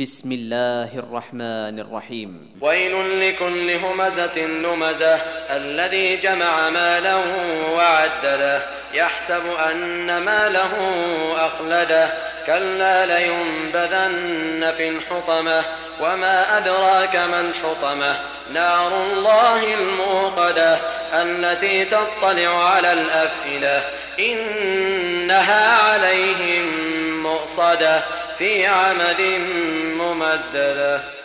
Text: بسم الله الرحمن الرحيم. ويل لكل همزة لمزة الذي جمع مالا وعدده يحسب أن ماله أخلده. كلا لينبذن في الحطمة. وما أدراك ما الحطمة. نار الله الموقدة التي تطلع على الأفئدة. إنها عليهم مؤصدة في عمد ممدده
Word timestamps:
بسم 0.00 0.32
الله 0.32 0.98
الرحمن 0.98 1.80
الرحيم. 1.80 2.50
ويل 2.60 3.28
لكل 3.28 3.70
همزة 3.70 4.38
لمزة 4.38 5.18
الذي 5.50 6.16
جمع 6.16 6.70
مالا 6.70 7.16
وعدده 7.70 8.62
يحسب 8.94 9.42
أن 9.72 10.18
ماله 10.18 10.72
أخلده. 11.36 12.08
كلا 12.46 13.06
لينبذن 13.06 14.72
في 14.76 14.88
الحطمة. 14.88 15.64
وما 16.00 16.58
أدراك 16.58 17.16
ما 17.16 17.40
الحطمة. 17.40 18.16
نار 18.52 19.02
الله 19.02 19.74
الموقدة 19.74 20.78
التي 21.12 21.84
تطلع 21.84 22.70
على 22.70 22.92
الأفئدة. 22.92 23.82
إنها 24.20 25.76
عليهم 25.76 26.66
مؤصدة 27.22 28.02
في 28.38 28.66
عمد 28.66 29.20
ممدده 30.30 31.19